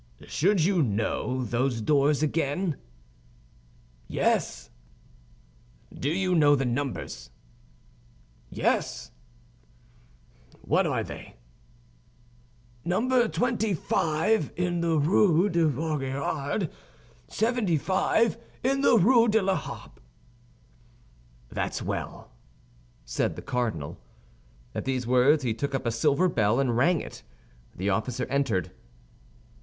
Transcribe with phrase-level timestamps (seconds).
[0.25, 2.75] "Should you know those doors again?"
[4.07, 4.71] "Yes."
[5.93, 7.29] "Do you know the numbers?"
[8.49, 9.11] "Yes."
[10.63, 11.35] "What are they?"
[12.83, 13.27] "No.
[13.27, 16.71] 25 in the Rue de Vaugirard;
[17.27, 19.99] 75 in the Rue de la Harpe."
[21.49, 22.31] "That's well,"
[23.05, 23.99] said the cardinal.
[24.73, 27.21] At these words he took up a silver bell, and rang it;
[27.75, 28.71] the officer entered.